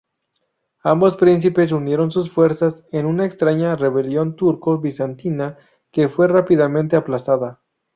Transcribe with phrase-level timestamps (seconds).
[0.81, 5.59] Ambos príncipes unieron sus fuerzas en una extraña rebelión turco-bizantina,
[5.91, 7.61] que fue rápidamente aplastada.